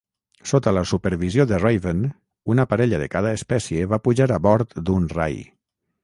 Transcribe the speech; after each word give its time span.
Sota 0.51 0.71
la 0.75 0.81
supervisió 0.91 1.43
de 1.51 1.59
Raven, 1.63 1.99
una 2.53 2.65
parella 2.71 2.99
de 3.03 3.07
cada 3.17 3.33
espècie 3.41 3.91
va 3.93 4.01
pujar 4.07 4.29
a 4.39 4.39
bord 4.47 4.73
d'un 4.89 5.07
rai. 5.13 5.37